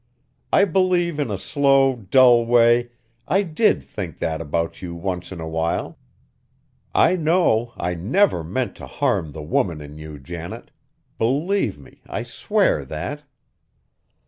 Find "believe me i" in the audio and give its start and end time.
11.19-12.23